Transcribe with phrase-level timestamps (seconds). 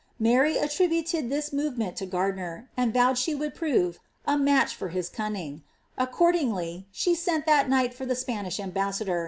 [0.17, 4.89] Mary attributed this movement to Gardiner, and vowed she would prove a ^ match for
[4.93, 5.61] hifl cunning;"
[5.95, 9.19] accordingly, she sent that night for the Spanish ambassa^' Fox's Martyrology, book iii.